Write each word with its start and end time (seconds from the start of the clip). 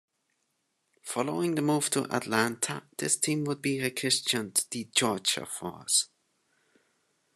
Following 1.03 1.53
the 1.53 1.61
move 1.61 1.91
to 1.91 2.11
Atlanta, 2.11 2.81
this 2.97 3.17
team 3.17 3.43
would 3.43 3.61
be 3.61 3.79
rechristened 3.79 4.65
the 4.71 4.87
Georgia 4.95 5.45
Force. 5.45 6.09